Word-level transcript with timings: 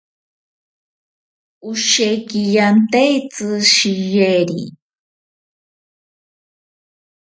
Osheki 1.69 2.41
yantaeaitzi 2.55 3.49
tsiyeri. 3.73 4.63